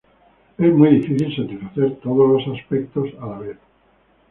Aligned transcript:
Es 0.57 0.73
muy 0.73 0.99
difícil 0.99 1.35
satisfacer 1.35 1.97
todos 1.97 2.43
los 2.47 2.57
aspectos 2.59 3.09
a 3.19 3.27
la 3.27 3.37
vez. 3.37 3.57